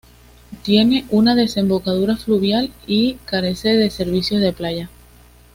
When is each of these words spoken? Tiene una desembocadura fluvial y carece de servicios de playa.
Tiene 0.63 1.05
una 1.11 1.35
desembocadura 1.35 2.17
fluvial 2.17 2.73
y 2.87 3.19
carece 3.25 3.75
de 3.77 3.91
servicios 3.91 4.41
de 4.41 4.51
playa. 4.51 4.89